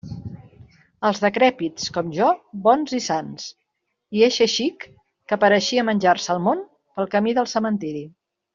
[1.09, 2.29] Els decrèpits com jo,
[2.63, 3.45] bons i sans,
[4.21, 4.89] i eixe xic
[5.33, 6.65] que pareixia menjar-se el món,
[6.99, 8.05] pel camí del cementiri.